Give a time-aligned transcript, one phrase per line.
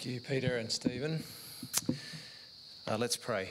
[0.00, 1.22] Thank you, Peter and Stephen.
[2.88, 3.50] Uh, let's pray.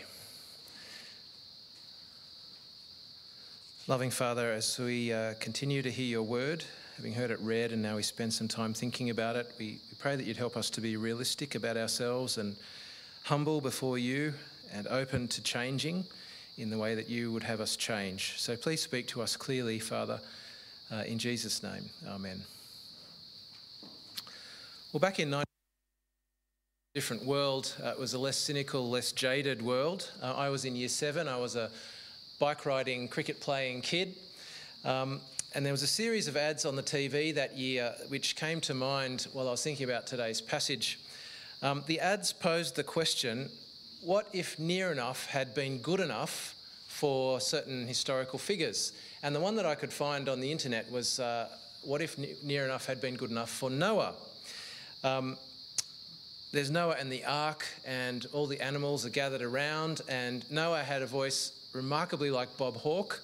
[3.86, 6.64] Loving Father, as we uh, continue to hear your word,
[6.98, 9.98] having heard it read and now we spend some time thinking about it, we, we
[10.00, 12.56] pray that you'd help us to be realistic about ourselves and
[13.26, 14.34] humble before you
[14.74, 16.04] and open to changing
[16.58, 18.40] in the way that you would have us change.
[18.40, 20.20] So please speak to us clearly, Father,
[20.92, 21.92] uh, in Jesus' name.
[22.08, 22.42] Amen.
[24.92, 25.44] Well, back in 19-
[26.96, 27.76] different world.
[27.84, 30.10] Uh, it was a less cynical, less jaded world.
[30.24, 31.28] Uh, I was in year seven.
[31.28, 31.70] I was a
[32.40, 34.16] bike riding, cricket playing kid.
[34.84, 35.22] Um,
[35.54, 38.74] and there was a series of ads on the TV that year which came to
[38.74, 41.00] mind while I was thinking about today's passage.
[41.62, 43.50] Um, the ads posed the question
[44.02, 46.56] what if near enough had been good enough
[46.88, 48.94] for certain historical figures?
[49.22, 51.50] And the one that I could find on the internet was uh,
[51.84, 54.16] what if near enough had been good enough for Noah?
[55.04, 55.38] Um,
[56.52, 60.02] there's Noah and the ark, and all the animals are gathered around.
[60.08, 63.22] And Noah had a voice remarkably like Bob Hawke,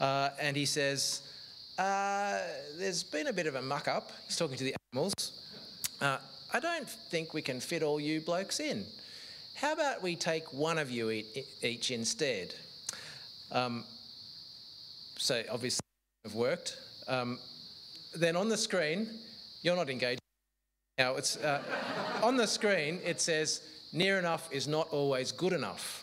[0.00, 1.22] uh, and he says,
[1.78, 2.40] uh,
[2.76, 4.10] There's been a bit of a muck up.
[4.26, 5.14] He's talking to the animals.
[6.00, 6.18] Uh,
[6.52, 8.84] I don't think we can fit all you blokes in.
[9.54, 11.22] How about we take one of you
[11.62, 12.54] each instead?
[13.52, 13.84] Um,
[15.16, 15.80] so obviously,
[16.24, 16.76] have worked.
[17.06, 17.38] Um,
[18.14, 19.08] then on the screen,
[19.62, 20.20] you're not engaged.
[20.98, 21.38] Now it's.
[22.26, 23.60] On the screen, it says,
[23.92, 26.02] near enough is not always good enough.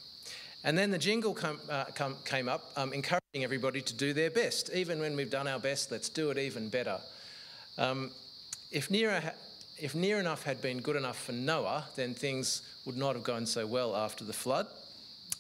[0.64, 4.32] And then the jingle come, uh, come, came up, um, encouraging everybody to do their
[4.32, 4.70] best.
[4.74, 6.98] Even when we've done our best, let's do it even better.
[7.78, 8.10] Um,
[8.72, 9.34] if, near,
[9.78, 13.46] if near enough had been good enough for Noah, then things would not have gone
[13.46, 14.68] so well after the flood.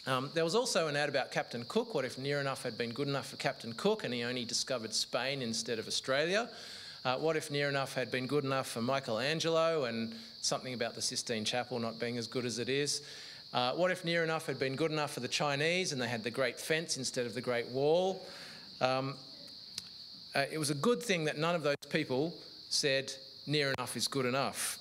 [0.06, 1.96] Um, there was also an ad about Captain Cook.
[1.96, 4.94] What if near enough had been good enough for Captain Cook and he only discovered
[4.94, 6.50] Spain instead of Australia?
[7.06, 11.02] Uh, what if near enough had been good enough for Michelangelo and something about the
[11.02, 13.02] Sistine Chapel not being as good as it is?
[13.54, 16.24] Uh, what if near enough had been good enough for the Chinese and they had
[16.24, 18.26] the Great Fence instead of the Great Wall?
[18.80, 19.16] Um,
[20.34, 22.34] uh, it was a good thing that none of those people
[22.70, 23.12] said
[23.48, 24.80] near enough is good enough.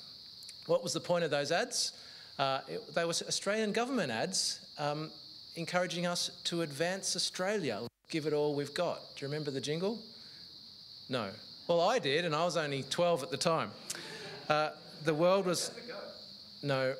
[0.67, 1.93] What was the point of those ads?
[2.39, 5.11] Uh, it, they were Australian government ads um,
[5.57, 7.81] encouraging us to advance Australia,
[8.11, 9.01] give it all we've got.
[9.17, 9.99] Do you remember the jingle?
[11.09, 11.31] No.
[11.73, 13.71] Well, I did, and I was only 12 at the time.
[14.47, 14.73] Uh,
[15.05, 15.71] the world was.
[16.63, 16.95] No.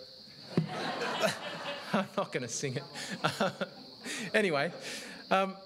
[1.93, 2.83] I'm not going to sing it.
[4.35, 4.73] anyway,
[5.31, 5.57] um,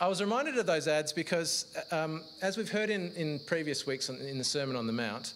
[0.00, 4.08] I was reminded of those ads because, um, as we've heard in, in previous weeks
[4.08, 5.34] in the Sermon on the Mount,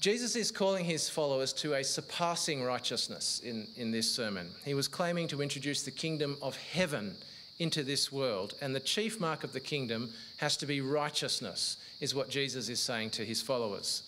[0.00, 4.50] Jesus is calling his followers to a surpassing righteousness in, in this sermon.
[4.64, 7.14] He was claiming to introduce the kingdom of heaven
[7.60, 12.14] into this world, and the chief mark of the kingdom has to be righteousness is
[12.14, 14.02] what Jesus is saying to his followers.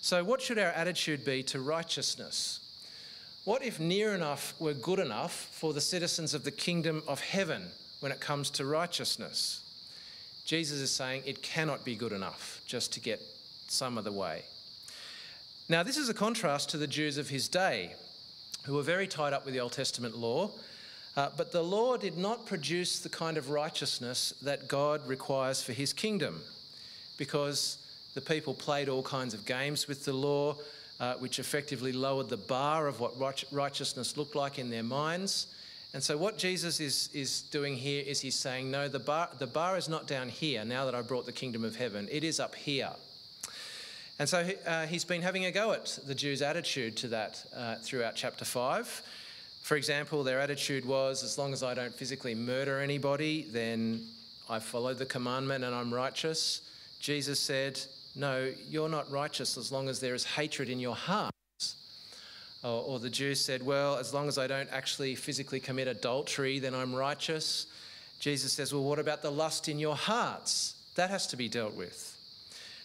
[0.00, 2.60] So, what should our attitude be to righteousness?
[3.44, 7.68] What if near enough were good enough for the citizens of the kingdom of heaven
[8.00, 9.60] when it comes to righteousness?
[10.44, 13.20] Jesus is saying it cannot be good enough just to get
[13.68, 14.42] some of the way.
[15.68, 17.94] Now, this is a contrast to the Jews of his day,
[18.64, 20.50] who were very tied up with the Old Testament law.
[21.16, 25.72] Uh, but the law did not produce the kind of righteousness that God requires for
[25.72, 26.42] his kingdom
[27.16, 27.78] because
[28.14, 30.56] the people played all kinds of games with the law,
[31.00, 35.46] uh, which effectively lowered the bar of what righteousness looked like in their minds.
[35.94, 39.46] And so, what Jesus is, is doing here is he's saying, No, the bar, the
[39.46, 42.40] bar is not down here now that I brought the kingdom of heaven, it is
[42.40, 42.90] up here.
[44.18, 47.76] And so uh, he's been having a go at the Jews' attitude to that uh,
[47.76, 49.02] throughout chapter 5.
[49.62, 54.06] For example, their attitude was as long as I don't physically murder anybody, then
[54.48, 56.60] I follow the commandment and I'm righteous.
[57.02, 57.80] Jesus said,
[58.14, 61.32] No, you're not righteous as long as there is hatred in your hearts.
[62.62, 66.60] Or, or, the Jews said, Well, as long as I don't actually physically commit adultery,
[66.60, 67.66] then I'm righteous.
[68.20, 70.76] Jesus says, Well, what about the lust in your hearts?
[70.94, 72.16] That has to be dealt with.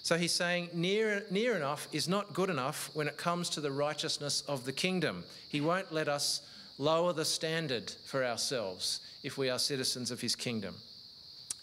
[0.01, 3.71] So he's saying near, near enough is not good enough when it comes to the
[3.71, 5.25] righteousness of the kingdom.
[5.47, 6.41] He won't let us
[6.80, 10.74] lower the standard for ourselves if we are citizens of his kingdom.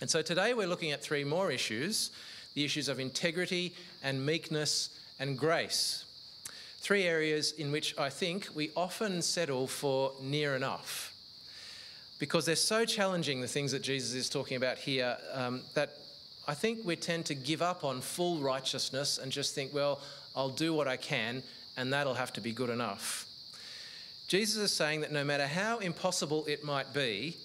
[0.00, 2.10] And so today we're looking at three more issues
[2.54, 6.04] the issues of integrity and meekness and grace.
[6.78, 11.12] Three areas in which I think we often settle for near enough.
[12.18, 15.98] Because they're so challenging, the things that Jesus is talking about here, um, that
[16.46, 20.00] I think we tend to give up on full righteousness and just think, well,
[20.36, 21.42] I'll do what I can
[21.76, 23.26] and that'll have to be good enough.
[24.28, 27.36] Jesus is saying that no matter how impossible it might be,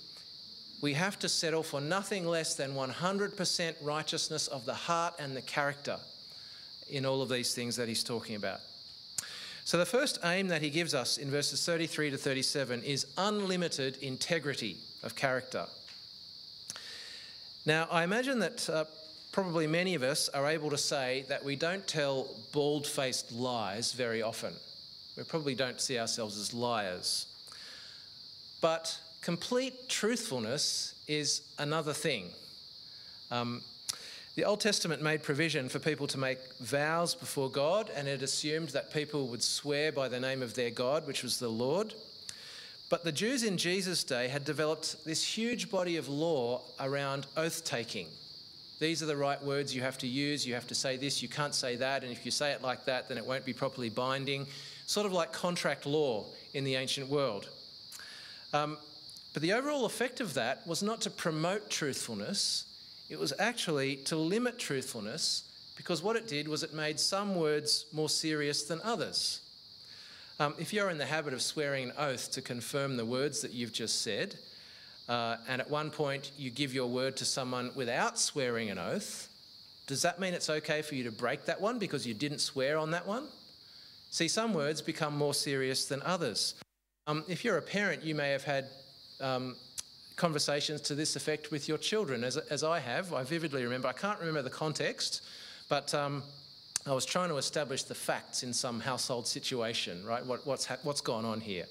[0.81, 5.41] we have to settle for nothing less than 100% righteousness of the heart and the
[5.41, 5.97] character
[6.89, 8.59] in all of these things that he's talking about.
[9.65, 13.97] So, the first aim that he gives us in verses 33 to 37 is unlimited
[13.97, 15.65] integrity of character.
[17.65, 18.85] Now, I imagine that uh,
[19.31, 23.91] probably many of us are able to say that we don't tell bald faced lies
[23.91, 24.53] very often.
[25.15, 27.27] We probably don't see ourselves as liars.
[28.61, 32.29] But complete truthfulness is another thing.
[33.31, 33.61] Um,
[34.35, 38.69] the Old Testament made provision for people to make vows before God, and it assumed
[38.69, 41.93] that people would swear by the name of their God, which was the Lord.
[42.89, 47.63] But the Jews in Jesus' day had developed this huge body of law around oath
[47.65, 48.07] taking.
[48.79, 50.47] These are the right words you have to use.
[50.47, 52.85] You have to say this, you can't say that, and if you say it like
[52.85, 54.47] that, then it won't be properly binding.
[54.85, 57.49] Sort of like contract law in the ancient world.
[58.53, 58.77] Um,
[59.33, 62.65] but the overall effect of that was not to promote truthfulness,
[63.09, 65.43] it was actually to limit truthfulness
[65.75, 69.41] because what it did was it made some words more serious than others.
[70.39, 73.51] Um, if you're in the habit of swearing an oath to confirm the words that
[73.51, 74.37] you've just said,
[75.07, 79.27] uh, and at one point you give your word to someone without swearing an oath,
[79.87, 82.77] does that mean it's okay for you to break that one because you didn't swear
[82.77, 83.27] on that one?
[84.11, 86.55] See, some words become more serious than others.
[87.07, 88.67] Um, if you're a parent, you may have had
[89.21, 89.55] um,
[90.15, 93.13] conversations to this effect with your children, as, as I have.
[93.13, 95.23] I vividly remember, I can't remember the context,
[95.69, 96.23] but um,
[96.85, 100.25] I was trying to establish the facts in some household situation, right?
[100.25, 101.65] What, what's, ha- what's gone on here?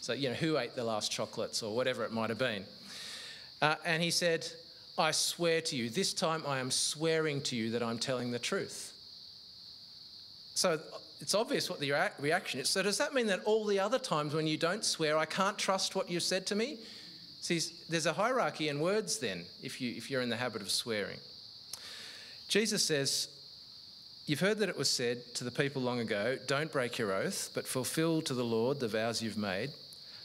[0.00, 2.64] So, you know, who ate the last chocolates or whatever it might have been.
[3.60, 4.46] Uh, and he said,
[4.98, 8.38] I swear to you, this time I am swearing to you that I'm telling the
[8.38, 8.91] truth.
[10.62, 10.78] So
[11.20, 12.68] it's obvious what the reaction is.
[12.68, 15.58] So, does that mean that all the other times when you don't swear, I can't
[15.58, 16.78] trust what you've said to me?
[17.40, 20.70] See, there's a hierarchy in words then if, you, if you're in the habit of
[20.70, 21.18] swearing.
[22.46, 23.26] Jesus says,
[24.26, 27.50] You've heard that it was said to the people long ago, Don't break your oath,
[27.56, 29.70] but fulfill to the Lord the vows you've made.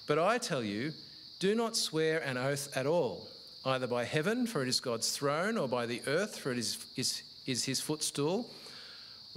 [0.06, 0.94] But I tell you,
[1.40, 3.28] do not swear an oath at all,
[3.66, 6.78] either by heaven, for it is God's throne, or by the earth, for it is,
[6.96, 8.48] is, is his footstool,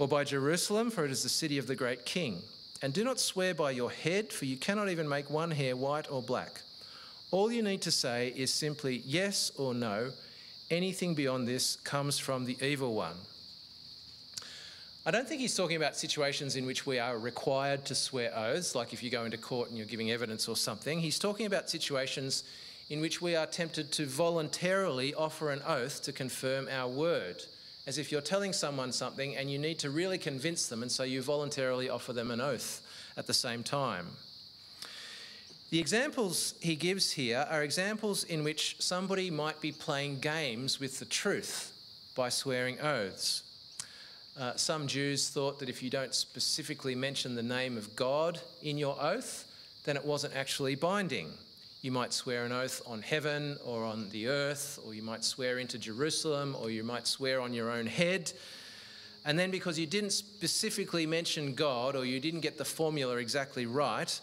[0.01, 2.41] or by Jerusalem, for it is the city of the great king.
[2.81, 6.09] And do not swear by your head, for you cannot even make one hair white
[6.09, 6.61] or black.
[7.29, 10.09] All you need to say is simply yes or no.
[10.71, 13.13] Anything beyond this comes from the evil one.
[15.05, 18.73] I don't think he's talking about situations in which we are required to swear oaths,
[18.73, 20.99] like if you go into court and you're giving evidence or something.
[20.99, 22.43] He's talking about situations
[22.89, 27.43] in which we are tempted to voluntarily offer an oath to confirm our word,
[27.87, 31.03] as if you're telling someone something and you need to really convince them, and so
[31.03, 32.81] you voluntarily offer them an oath
[33.17, 34.07] at the same time.
[35.71, 40.99] The examples he gives here are examples in which somebody might be playing games with
[40.99, 41.71] the truth
[42.13, 43.43] by swearing oaths.
[44.37, 48.77] Uh, some Jews thought that if you don't specifically mention the name of God in
[48.77, 49.47] your oath,
[49.85, 51.31] then it wasn't actually binding.
[51.81, 55.57] You might swear an oath on heaven or on the earth, or you might swear
[55.57, 58.31] into Jerusalem, or you might swear on your own head.
[59.25, 63.65] And then, because you didn't specifically mention God or you didn't get the formula exactly
[63.65, 64.19] right,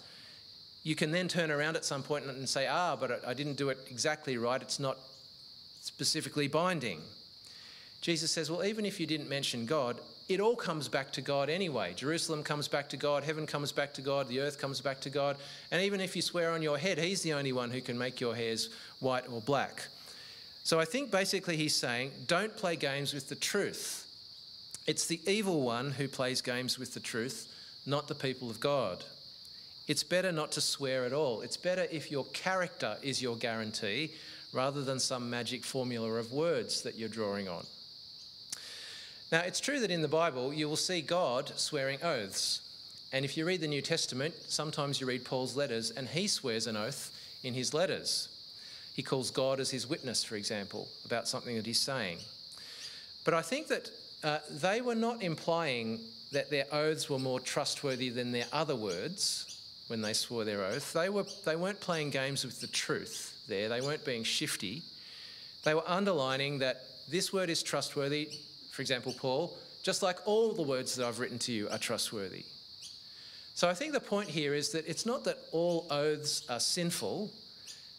[0.84, 3.70] you can then turn around at some point and say, ah, but I didn't do
[3.70, 4.62] it exactly right.
[4.62, 4.96] It's not
[5.80, 7.00] specifically binding.
[8.00, 11.48] Jesus says, well, even if you didn't mention God, it all comes back to God
[11.48, 11.94] anyway.
[11.94, 15.10] Jerusalem comes back to God, heaven comes back to God, the earth comes back to
[15.10, 15.36] God.
[15.70, 18.20] And even if you swear on your head, He's the only one who can make
[18.20, 18.68] your hairs
[19.00, 19.88] white or black.
[20.64, 24.04] So I think basically He's saying, don't play games with the truth.
[24.86, 27.48] It's the evil one who plays games with the truth,
[27.86, 29.04] not the people of God.
[29.86, 31.40] It's better not to swear at all.
[31.40, 34.12] It's better if your character is your guarantee
[34.52, 37.64] rather than some magic formula of words that you're drawing on.
[39.30, 42.62] Now, it's true that in the Bible you will see God swearing oaths.
[43.12, 46.66] And if you read the New Testament, sometimes you read Paul's letters and he swears
[46.66, 48.28] an oath in his letters.
[48.94, 52.18] He calls God as his witness, for example, about something that he's saying.
[53.24, 53.90] But I think that
[54.24, 56.00] uh, they were not implying
[56.32, 59.56] that their oaths were more trustworthy than their other words
[59.88, 60.92] when they swore their oath.
[60.92, 64.82] They, were, they weren't playing games with the truth there, they weren't being shifty.
[65.64, 68.28] They were underlining that this word is trustworthy,
[68.78, 72.44] for example, Paul, just like all the words that I've written to you are trustworthy.
[73.54, 77.28] So I think the point here is that it's not that all oaths are sinful.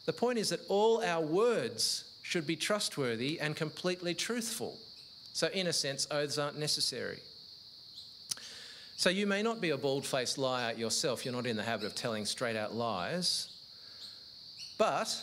[0.06, 4.78] The point is that all our words should be trustworthy and completely truthful.
[5.34, 7.20] So, in a sense, oaths aren't necessary.
[8.96, 11.88] So you may not be a bald faced liar yourself, you're not in the habit
[11.88, 13.50] of telling straight out lies.
[14.78, 15.14] But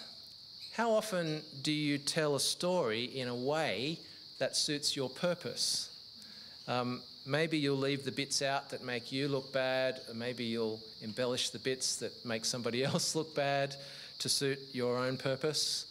[0.75, 4.01] how often do you tell a story in a way
[4.39, 5.91] that suits your purpose?
[6.69, 10.81] Um, maybe you'll leave the bits out that make you look bad, or maybe you'll
[11.03, 13.75] embellish the bits that make somebody else look bad
[14.19, 15.87] to suit your own purpose.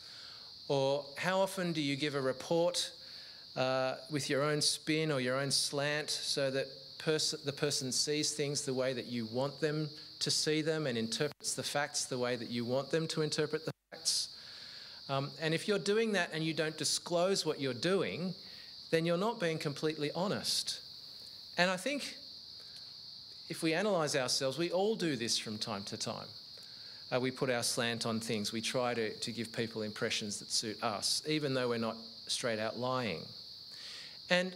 [0.67, 2.91] Or how often do you give a report
[3.55, 8.31] uh, with your own spin or your own slant so that pers- the person sees
[8.33, 12.17] things the way that you want them to see them and interprets the facts the
[12.17, 13.74] way that you want them to interpret the facts?
[15.09, 18.33] Um, and if you're doing that and you don't disclose what you're doing,
[18.91, 20.79] then you're not being completely honest.
[21.57, 22.15] And I think
[23.49, 26.27] if we analyse ourselves, we all do this from time to time.
[27.11, 28.51] Uh, we put our slant on things.
[28.51, 31.97] We try to, to give people impressions that suit us, even though we're not
[32.27, 33.21] straight out lying.
[34.31, 34.53] And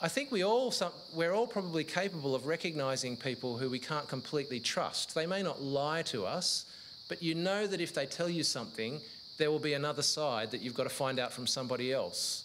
[0.00, 4.08] I think we all, some, we're all probably capable of recognising people who we can't
[4.08, 5.14] completely trust.
[5.14, 6.64] They may not lie to us,
[7.08, 9.00] but you know that if they tell you something,
[9.38, 12.44] there will be another side that you've got to find out from somebody else.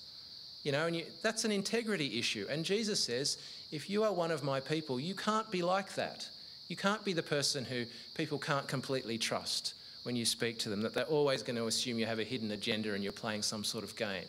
[0.63, 2.45] You know, and you, that's an integrity issue.
[2.49, 3.37] And Jesus says,
[3.71, 6.29] if you are one of my people, you can't be like that.
[6.69, 7.85] You can't be the person who
[8.15, 9.73] people can't completely trust
[10.03, 12.51] when you speak to them, that they're always going to assume you have a hidden
[12.51, 14.27] agenda and you're playing some sort of game.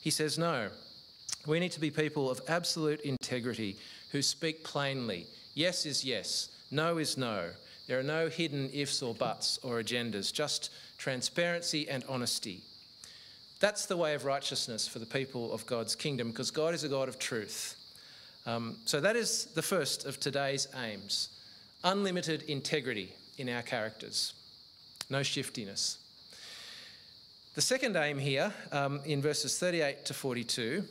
[0.00, 0.68] He says, no.
[1.46, 3.76] We need to be people of absolute integrity
[4.10, 5.26] who speak plainly.
[5.54, 7.50] Yes is yes, no is no.
[7.86, 12.62] There are no hidden ifs or buts or agendas, just transparency and honesty.
[13.60, 16.88] That's the way of righteousness for the people of God's kingdom because God is a
[16.88, 17.76] God of truth.
[18.46, 21.28] Um, so that is the first of today's aims
[21.84, 24.34] unlimited integrity in our characters,
[25.10, 25.98] no shiftiness.
[27.54, 30.84] The second aim here um, in verses 38 to 42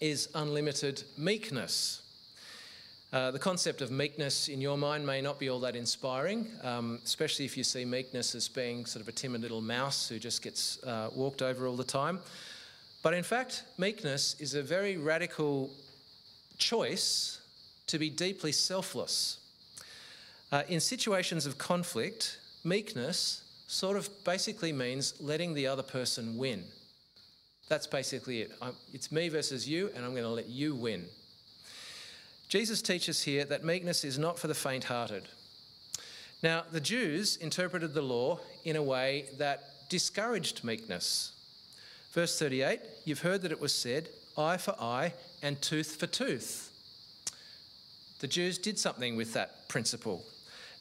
[0.00, 2.00] is unlimited meekness.
[3.14, 6.98] Uh, the concept of meekness in your mind may not be all that inspiring, um,
[7.04, 10.42] especially if you see meekness as being sort of a timid little mouse who just
[10.42, 12.18] gets uh, walked over all the time.
[13.04, 15.70] But in fact, meekness is a very radical
[16.58, 17.40] choice
[17.86, 19.38] to be deeply selfless.
[20.50, 26.64] Uh, in situations of conflict, meekness sort of basically means letting the other person win.
[27.68, 28.52] That's basically it.
[28.60, 31.06] I'm, it's me versus you, and I'm going to let you win.
[32.54, 35.24] Jesus teaches here that meekness is not for the faint hearted.
[36.40, 41.32] Now, the Jews interpreted the law in a way that discouraged meekness.
[42.12, 44.08] Verse 38 You've heard that it was said,
[44.38, 46.70] eye for eye and tooth for tooth.
[48.20, 50.24] The Jews did something with that principle.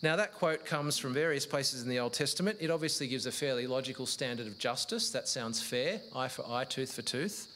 [0.04, 2.60] Now, that quote comes from various places in the Old Testament.
[2.62, 5.10] It obviously gives a fairly logical standard of justice.
[5.10, 7.48] That sounds fair eye for eye, tooth for tooth.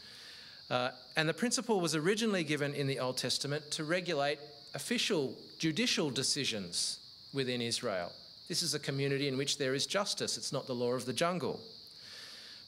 [0.69, 4.39] Uh, and the principle was originally given in the Old Testament to regulate
[4.73, 6.99] official judicial decisions
[7.33, 8.11] within Israel.
[8.47, 11.13] This is a community in which there is justice, it's not the law of the
[11.13, 11.59] jungle.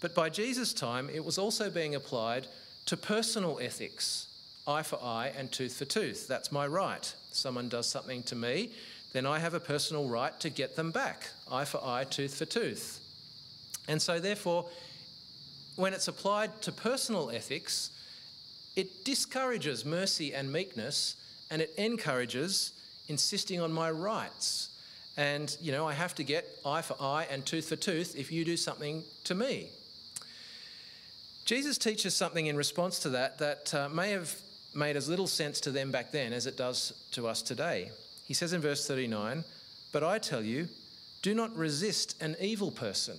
[0.01, 2.47] But by Jesus' time, it was also being applied
[2.85, 4.27] to personal ethics
[4.65, 6.27] eye for eye and tooth for tooth.
[6.27, 7.13] That's my right.
[7.31, 8.71] Someone does something to me,
[9.13, 12.45] then I have a personal right to get them back eye for eye, tooth for
[12.45, 12.99] tooth.
[13.87, 14.69] And so, therefore,
[15.79, 17.89] when it's applied to personal ethics,
[18.75, 21.15] it discourages mercy and meekness
[21.49, 22.73] and it encourages
[23.07, 24.69] insisting on my rights.
[25.15, 28.29] And, you know, I have to get eye for eye and tooth for tooth if
[28.29, 29.69] you do something to me.
[31.45, 34.35] Jesus teaches something in response to that that uh, may have
[34.75, 37.89] made as little sense to them back then as it does to us today.
[38.25, 39.45] He says in verse 39,
[39.93, 40.67] But I tell you,
[41.21, 43.17] do not resist an evil person.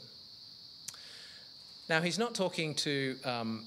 [1.91, 3.65] Now, he's not talking to um,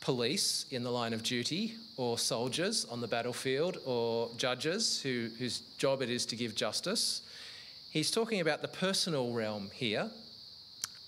[0.00, 5.62] police in the line of duty, or soldiers on the battlefield, or judges who, whose
[5.76, 7.22] job it is to give justice.
[7.90, 10.08] He's talking about the personal realm here.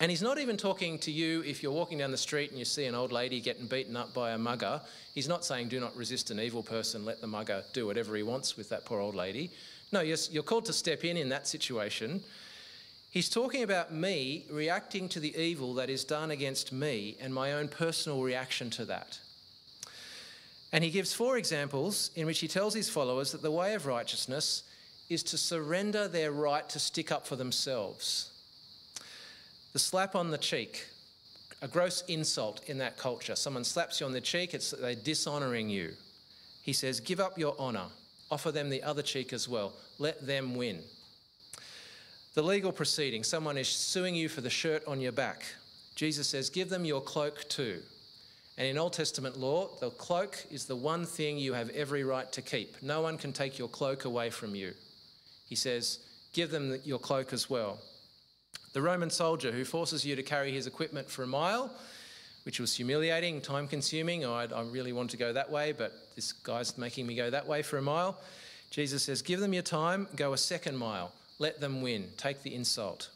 [0.01, 2.65] And he's not even talking to you if you're walking down the street and you
[2.65, 4.81] see an old lady getting beaten up by a mugger.
[5.15, 8.25] He's not saying, do not resist an evil person, let the mugger do whatever he
[8.25, 9.53] wants with that poor old lady.
[9.93, 12.21] No, you're called to step in in that situation.
[13.17, 17.55] He's talking about me reacting to the evil that is done against me and my
[17.55, 19.19] own personal reaction to that.
[20.71, 23.87] And he gives four examples in which he tells his followers that the way of
[23.87, 24.65] righteousness
[25.09, 28.33] is to surrender their right to stick up for themselves.
[29.73, 30.85] The slap on the cheek,
[31.63, 33.35] a gross insult in that culture.
[33.35, 35.95] Someone slaps you on the cheek, it's they're dishonouring you.
[36.61, 37.87] He says, Give up your honour,
[38.31, 40.83] offer them the other cheek as well, let them win.
[42.37, 45.47] The legal proceeding, someone is suing you for the shirt on your back.
[45.95, 47.81] Jesus says, Give them your cloak too.
[48.59, 52.31] And in Old Testament law, the cloak is the one thing you have every right
[52.33, 52.83] to keep.
[52.83, 54.75] No one can take your cloak away from you.
[55.47, 56.01] He says,
[56.35, 57.79] Give them your cloak as well.
[58.75, 61.71] The Roman soldier who forces you to carry his equipment for a mile,
[62.43, 64.27] which was humiliating, time consuming.
[64.27, 67.63] I really want to go that way, but this guy's making me go that way
[67.63, 68.21] for a mile.
[68.71, 72.55] Jesus says, Give them your time, go a second mile, let them win, take the
[72.55, 73.11] insult.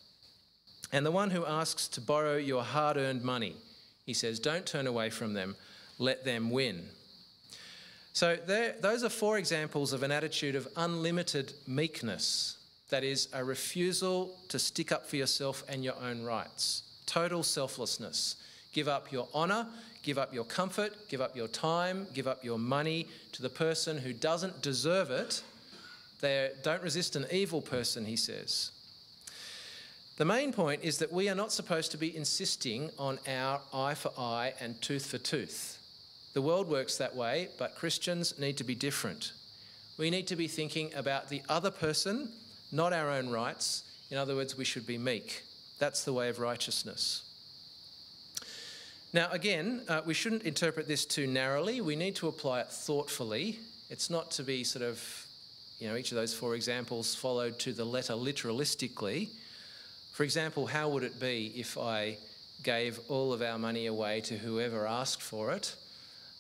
[0.93, 3.57] And the one who asks to borrow your hard earned money,
[4.05, 5.57] he says, Don't turn away from them,
[5.99, 6.83] let them win.
[8.12, 12.57] So, there, those are four examples of an attitude of unlimited meekness.
[12.89, 16.83] That is, a refusal to stick up for yourself and your own rights.
[17.07, 18.35] Total selflessness.
[18.73, 19.69] Give up your honour,
[20.03, 23.99] give up your comfort, give up your time, give up your money to the person
[23.99, 25.43] who doesn't deserve it.
[26.21, 28.71] They don't resist an evil person, he says.
[30.17, 33.95] The main point is that we are not supposed to be insisting on our eye
[33.95, 35.79] for eye and tooth for tooth.
[36.35, 39.33] The world works that way, but Christians need to be different.
[39.97, 42.33] We need to be thinking about the other person,
[42.71, 43.83] not our own rights.
[44.11, 45.43] In other words, we should be meek.
[45.79, 47.23] That's the way of righteousness.
[49.12, 51.81] Now, again, uh, we shouldn't interpret this too narrowly.
[51.81, 53.59] We need to apply it thoughtfully.
[53.89, 55.20] It's not to be sort of,
[55.80, 59.28] you know, each of those four examples followed to the letter literalistically.
[60.12, 62.18] For example, how would it be if I
[62.62, 65.75] gave all of our money away to whoever asked for it?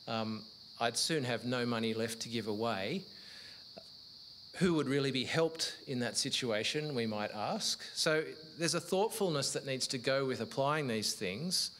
[0.06, 0.42] Um,
[0.78, 3.02] I'd soon have no money left to give away.
[4.56, 7.80] Who would really be helped in that situation, we might ask.
[7.94, 8.24] So
[8.58, 11.70] there's a thoughtfulness that needs to go with applying these things.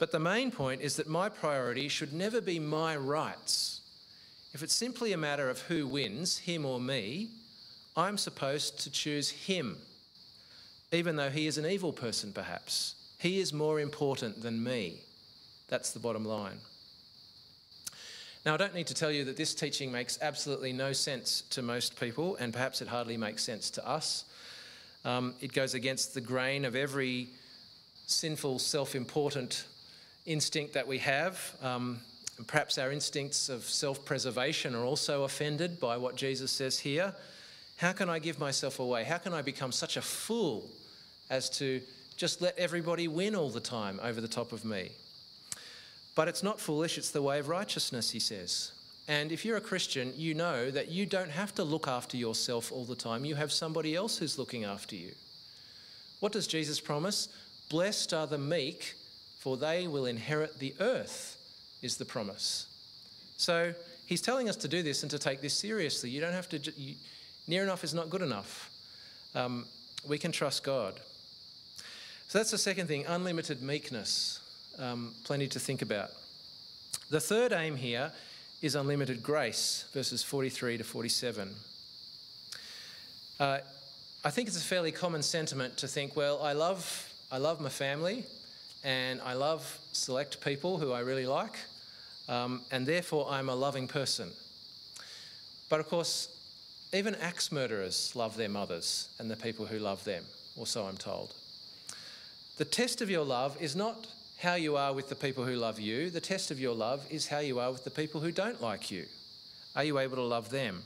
[0.00, 3.81] But the main point is that my priority should never be my rights.
[4.54, 7.30] If it's simply a matter of who wins, him or me,
[7.96, 9.78] I'm supposed to choose him,
[10.92, 12.94] even though he is an evil person, perhaps.
[13.18, 15.00] He is more important than me.
[15.68, 16.58] That's the bottom line.
[18.44, 21.62] Now, I don't need to tell you that this teaching makes absolutely no sense to
[21.62, 24.24] most people, and perhaps it hardly makes sense to us.
[25.04, 27.28] Um, it goes against the grain of every
[28.06, 29.64] sinful, self important
[30.26, 31.56] instinct that we have.
[31.62, 32.00] Um,
[32.46, 37.14] perhaps our instincts of self preservation are also offended by what Jesus says here.
[37.76, 39.04] How can I give myself away?
[39.04, 40.68] How can I become such a fool
[41.30, 41.80] as to
[42.16, 44.90] just let everybody win all the time over the top of me?
[46.14, 48.72] But it's not foolish, it's the way of righteousness, he says.
[49.08, 52.70] And if you're a Christian, you know that you don't have to look after yourself
[52.70, 53.24] all the time.
[53.24, 55.12] You have somebody else who's looking after you.
[56.20, 57.28] What does Jesus promise?
[57.68, 58.94] Blessed are the meek,
[59.38, 61.36] for they will inherit the earth,
[61.82, 62.66] is the promise.
[63.36, 63.74] So
[64.06, 66.10] he's telling us to do this and to take this seriously.
[66.10, 66.94] You don't have to, you,
[67.46, 68.70] near enough is not good enough.
[69.34, 69.66] Um,
[70.06, 71.00] we can trust God.
[72.28, 74.40] So that's the second thing unlimited meekness.
[74.78, 76.10] Um, plenty to think about.
[77.10, 78.10] The third aim here
[78.62, 81.50] is unlimited grace, verses 43 to 47.
[83.38, 83.58] Uh,
[84.24, 87.68] I think it's a fairly common sentiment to think, well, I love, I love my
[87.68, 88.24] family,
[88.84, 91.56] and I love select people who I really like,
[92.28, 94.30] um, and therefore I'm a loving person.
[95.68, 96.28] But of course,
[96.92, 100.24] even axe murderers love their mothers and the people who love them,
[100.56, 101.34] or so I'm told.
[102.58, 104.06] The test of your love is not
[104.38, 107.28] how you are with the people who love you, the test of your love is
[107.28, 109.06] how you are with the people who don't like you.
[109.74, 110.82] Are you able to love them?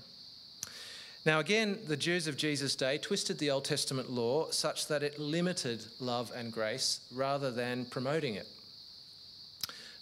[1.24, 5.18] Now, again, the Jews of Jesus' day twisted the Old Testament law such that it
[5.18, 8.46] limited love and grace rather than promoting it.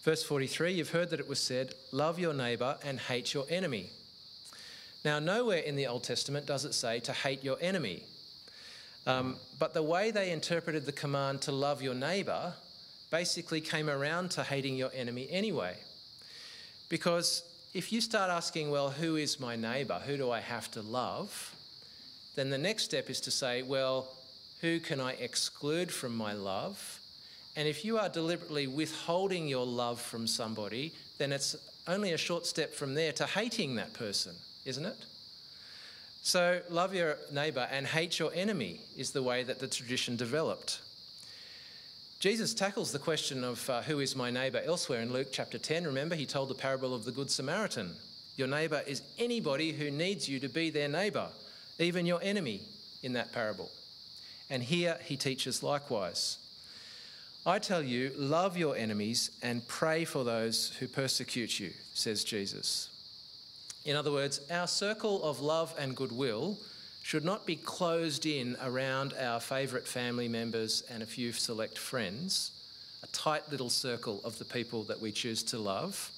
[0.04, 3.88] Verse 43 you've heard that it was said, Love your neighbour and hate your enemy.
[5.02, 8.02] Now, nowhere in the Old Testament does it say to hate your enemy.
[9.06, 12.52] Um, but the way they interpreted the command to love your neighbour
[13.10, 15.76] basically came around to hating your enemy anyway.
[16.90, 20.02] Because if you start asking, well, who is my neighbour?
[20.06, 21.54] Who do I have to love?
[22.34, 24.08] Then the next step is to say, well,
[24.60, 27.00] who can I exclude from my love?
[27.56, 32.46] And if you are deliberately withholding your love from somebody, then it's only a short
[32.46, 34.96] step from there to hating that person, isn't it?
[36.22, 40.80] So, love your neighbour and hate your enemy is the way that the tradition developed.
[42.18, 45.84] Jesus tackles the question of uh, who is my neighbour elsewhere in Luke chapter 10.
[45.84, 47.94] Remember, he told the parable of the Good Samaritan.
[48.38, 51.28] Your neighbour is anybody who needs you to be their neighbour,
[51.78, 52.62] even your enemy
[53.02, 53.70] in that parable.
[54.48, 56.38] And here he teaches likewise.
[57.46, 62.88] I tell you, love your enemies and pray for those who persecute you, says Jesus.
[63.84, 66.56] In other words, our circle of love and goodwill
[67.02, 72.50] should not be closed in around our favourite family members and a few select friends,
[73.02, 76.10] a tight little circle of the people that we choose to love.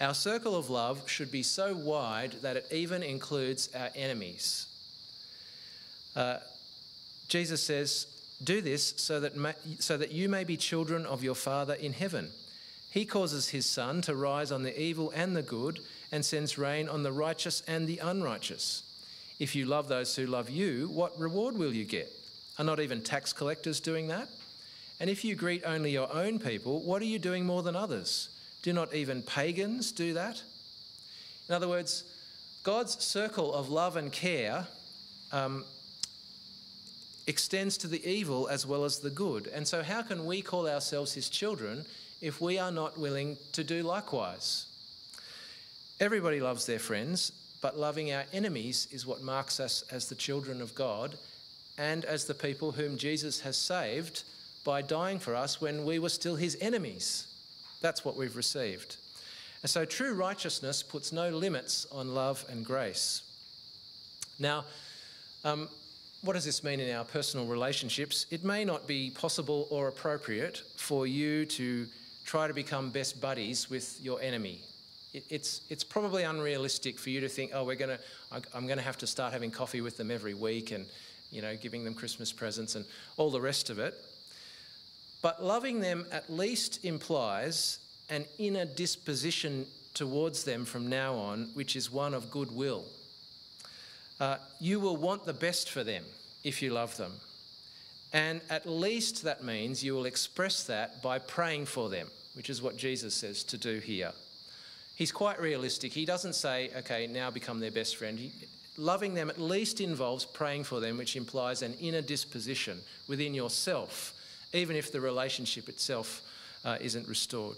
[0.00, 4.66] Our circle of love should be so wide that it even includes our enemies.
[6.14, 6.38] Uh,
[7.28, 8.06] Jesus says,
[8.42, 11.92] Do this so that, ma- so that you may be children of your Father in
[11.92, 12.30] heaven.
[12.90, 15.80] He causes his sun to rise on the evil and the good,
[16.12, 18.82] and sends rain on the righteous and the unrighteous.
[19.38, 22.10] If you love those who love you, what reward will you get?
[22.58, 24.28] Are not even tax collectors doing that?
[24.98, 28.30] And if you greet only your own people, what are you doing more than others?
[28.62, 30.42] Do not even pagans do that?
[31.48, 32.04] In other words,
[32.62, 34.66] God's circle of love and care
[35.32, 35.64] um,
[37.26, 39.48] extends to the evil as well as the good.
[39.48, 41.84] And so, how can we call ourselves his children
[42.20, 44.66] if we are not willing to do likewise?
[45.98, 50.60] Everybody loves their friends, but loving our enemies is what marks us as the children
[50.60, 51.16] of God
[51.78, 54.24] and as the people whom Jesus has saved
[54.64, 57.26] by dying for us when we were still his enemies.
[57.80, 58.96] That's what we've received.
[59.62, 63.22] And so true righteousness puts no limits on love and grace.
[64.38, 64.64] Now,
[65.44, 65.68] um,
[66.26, 68.26] what does this mean in our personal relationships?
[68.30, 71.86] It may not be possible or appropriate for you to
[72.24, 74.60] try to become best buddies with your enemy.
[75.14, 78.00] It, it's, it's probably unrealistic for you to think, oh, we're going to,
[78.52, 80.86] I'm going to have to start having coffee with them every week and,
[81.30, 82.84] you know, giving them Christmas presents and
[83.16, 83.94] all the rest of it.
[85.22, 87.78] But loving them at least implies
[88.10, 92.84] an inner disposition towards them from now on, which is one of goodwill.
[94.18, 96.04] Uh, you will want the best for them
[96.42, 97.12] if you love them.
[98.12, 102.62] And at least that means you will express that by praying for them, which is
[102.62, 104.12] what Jesus says to do here.
[104.94, 105.92] He's quite realistic.
[105.92, 108.18] He doesn't say, okay, now become their best friend.
[108.18, 108.32] He,
[108.78, 114.14] loving them at least involves praying for them, which implies an inner disposition within yourself,
[114.52, 116.22] even if the relationship itself
[116.64, 117.56] uh, isn't restored.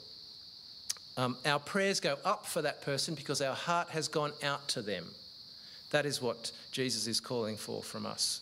[1.17, 4.83] Um, our prayers go up for that person because our heart has gone out to
[4.83, 5.05] them.
[5.91, 8.41] That is what Jesus is calling for from us.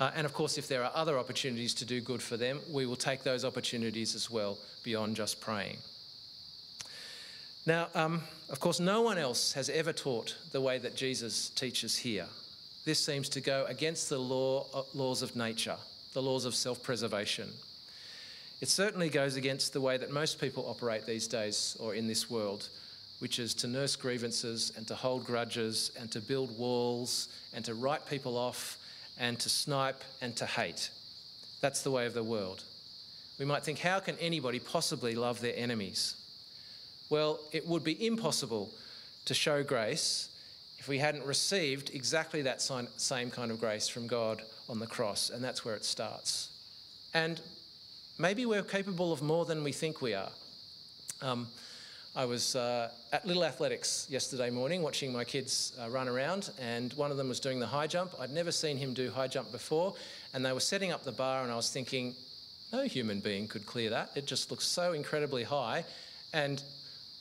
[0.00, 2.86] Uh, and of course, if there are other opportunities to do good for them, we
[2.86, 5.76] will take those opportunities as well beyond just praying.
[7.66, 11.96] Now, um, of course, no one else has ever taught the way that Jesus teaches
[11.96, 12.26] here.
[12.84, 15.76] This seems to go against the law, uh, laws of nature,
[16.14, 17.48] the laws of self preservation.
[18.60, 22.28] It certainly goes against the way that most people operate these days or in this
[22.28, 22.68] world,
[23.22, 27.72] which is to nurse grievances and to hold grudges and to build walls and to
[27.72, 28.78] write people off
[29.16, 30.90] and to snipe and to hate.
[31.60, 32.64] That's the way of the world.
[33.38, 36.16] We might think, how can anybody possibly love their enemies?
[37.10, 38.70] Well, it would be impossible
[39.26, 40.28] to show grace
[40.80, 45.30] if we hadn't received exactly that same kind of grace from God on the cross,
[45.30, 46.48] and that's where it starts.
[47.14, 47.40] And
[48.18, 50.32] maybe we're capable of more than we think we are.
[51.20, 51.46] Um,
[52.14, 56.92] I was uh, at Little Athletics yesterday morning watching my kids uh, run around, and
[56.92, 58.12] one of them was doing the high jump.
[58.20, 59.94] I'd never seen him do high jump before,
[60.34, 62.14] and they were setting up the bar, and I was thinking,
[62.70, 64.10] no human being could clear that.
[64.14, 65.86] It just looks so incredibly high.
[66.34, 66.62] And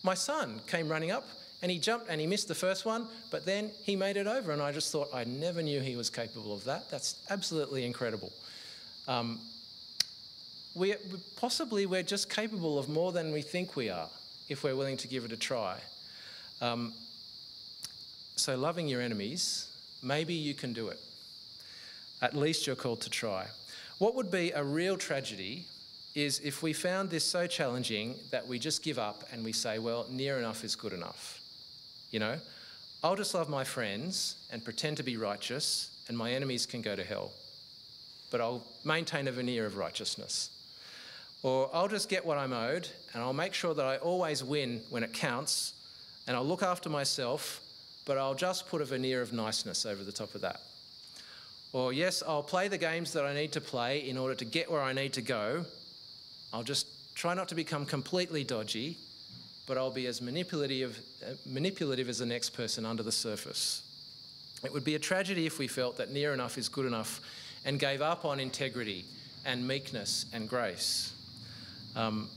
[0.03, 1.25] my son came running up,
[1.61, 4.51] and he jumped and he missed the first one, but then he made it over,
[4.51, 6.91] and I just thought, I never knew he was capable of that.
[6.91, 8.33] That's absolutely incredible.
[9.07, 9.39] Um,
[10.75, 10.95] we,
[11.37, 14.09] possibly we're just capable of more than we think we are
[14.51, 15.77] if we're willing to give it a try.
[16.61, 16.93] Um,
[18.35, 19.67] so, loving your enemies,
[20.03, 20.99] maybe you can do it.
[22.21, 23.47] At least you're called to try.
[23.97, 25.65] What would be a real tragedy
[26.13, 29.79] is if we found this so challenging that we just give up and we say,
[29.79, 31.39] well, near enough is good enough.
[32.11, 32.37] You know,
[33.03, 36.95] I'll just love my friends and pretend to be righteous, and my enemies can go
[36.95, 37.31] to hell.
[38.29, 40.49] But I'll maintain a veneer of righteousness.
[41.43, 44.81] Or I'll just get what I'm owed and I'll make sure that I always win
[44.89, 45.73] when it counts
[46.27, 47.61] and I'll look after myself,
[48.05, 50.61] but I'll just put a veneer of niceness over the top of that.
[51.73, 54.69] Or, yes, I'll play the games that I need to play in order to get
[54.69, 55.65] where I need to go.
[56.53, 58.97] I'll just try not to become completely dodgy,
[59.67, 60.99] but I'll be as manipulative,
[61.45, 63.83] manipulative as the next person under the surface.
[64.63, 67.21] It would be a tragedy if we felt that near enough is good enough
[67.65, 69.05] and gave up on integrity
[69.45, 71.13] and meekness and grace.
[71.95, 72.29] Um,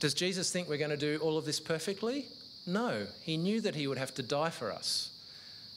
[0.00, 2.26] does Jesus think we're going to do all of this perfectly?
[2.66, 3.06] No.
[3.22, 5.10] He knew that he would have to die for us.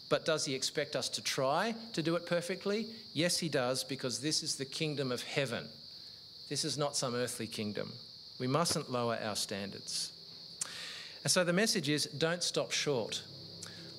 [0.09, 2.87] But does he expect us to try to do it perfectly?
[3.13, 5.65] Yes, he does, because this is the kingdom of heaven.
[6.49, 7.93] This is not some earthly kingdom.
[8.37, 10.11] We mustn't lower our standards.
[11.23, 13.23] And so the message is don't stop short.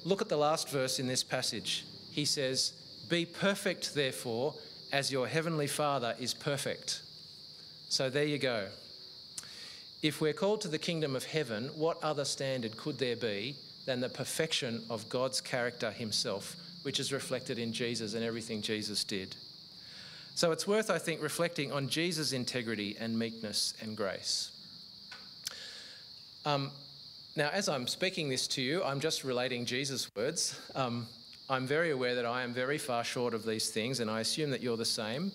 [0.04, 1.86] Look at the last verse in this passage.
[2.10, 2.72] He says,
[3.08, 4.54] Be perfect, therefore,
[4.92, 7.00] as your heavenly Father is perfect.
[7.92, 8.68] So there you go.
[10.00, 14.00] If we're called to the kingdom of heaven, what other standard could there be than
[14.00, 19.36] the perfection of God's character himself, which is reflected in Jesus and everything Jesus did?
[20.34, 24.50] So it's worth, I think, reflecting on Jesus' integrity and meekness and grace.
[26.46, 26.70] Um,
[27.36, 30.58] now, as I'm speaking this to you, I'm just relating Jesus' words.
[30.74, 31.06] Um,
[31.50, 34.48] I'm very aware that I am very far short of these things, and I assume
[34.52, 35.30] that you're the same.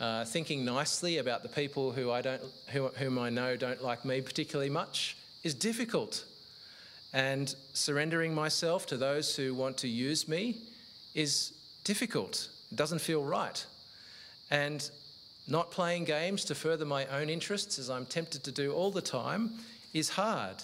[0.00, 4.04] Uh, thinking nicely about the people who I don't, who, whom I know don't like
[4.04, 6.24] me particularly much is difficult.
[7.12, 10.62] And surrendering myself to those who want to use me
[11.14, 12.48] is difficult.
[12.70, 13.66] It doesn't feel right.
[14.50, 14.88] And
[15.48, 19.02] not playing games to further my own interests, as I'm tempted to do all the
[19.02, 19.52] time,
[19.94, 20.62] is hard.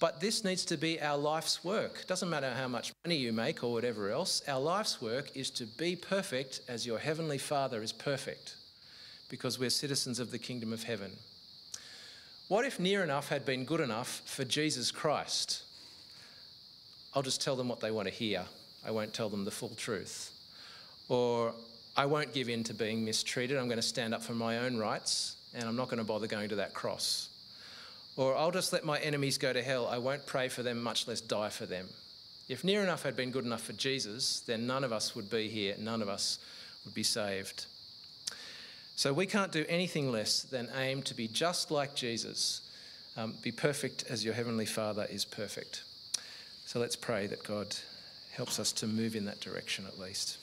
[0.00, 2.06] But this needs to be our life's work.
[2.06, 5.64] Doesn't matter how much money you make or whatever else, our life's work is to
[5.64, 8.56] be perfect as your Heavenly Father is perfect,
[9.28, 11.12] because we're citizens of the kingdom of heaven.
[12.48, 15.62] What if near enough had been good enough for Jesus Christ?
[17.14, 18.44] I'll just tell them what they want to hear.
[18.86, 20.32] I won't tell them the full truth.
[21.08, 21.54] Or
[21.96, 23.56] I won't give in to being mistreated.
[23.56, 26.26] I'm going to stand up for my own rights and I'm not going to bother
[26.26, 27.28] going to that cross.
[28.16, 29.86] Or I'll just let my enemies go to hell.
[29.88, 31.88] I won't pray for them, much less die for them.
[32.48, 35.48] If near enough had been good enough for Jesus, then none of us would be
[35.48, 35.74] here.
[35.78, 36.38] None of us
[36.84, 37.66] would be saved.
[38.96, 42.60] So we can't do anything less than aim to be just like Jesus,
[43.16, 45.82] um, be perfect as your Heavenly Father is perfect.
[46.66, 47.74] So let's pray that God
[48.32, 50.38] helps us to move in that direction at least.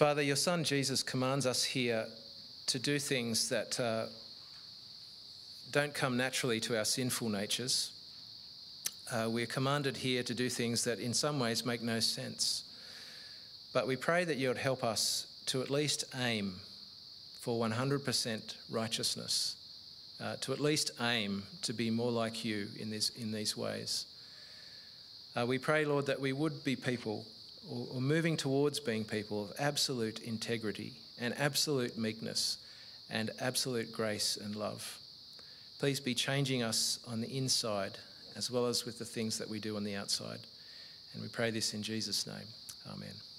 [0.00, 2.06] Father, your Son Jesus commands us here
[2.68, 4.06] to do things that uh,
[5.72, 7.92] don't come naturally to our sinful natures
[9.12, 12.64] uh, we're commanded here to do things that in some ways make no sense.
[13.74, 16.54] But we pray that you would help us to at least aim
[17.40, 19.56] for 100% righteousness,
[20.18, 24.06] uh, to at least aim to be more like you in, this, in these ways.
[25.36, 27.26] Uh, we pray, Lord, that we would be people,
[27.68, 32.58] or, or moving towards being people of absolute integrity and absolute meekness
[33.10, 34.98] and absolute grace and love.
[35.78, 37.98] Please be changing us on the inside
[38.36, 40.40] as well as with the things that we do on the outside.
[41.12, 42.46] And we pray this in Jesus' name.
[42.88, 43.29] Amen.